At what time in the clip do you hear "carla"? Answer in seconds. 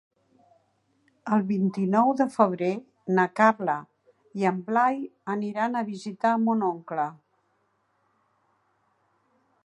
3.39-3.75